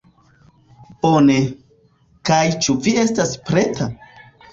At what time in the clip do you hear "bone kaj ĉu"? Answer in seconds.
1.03-2.75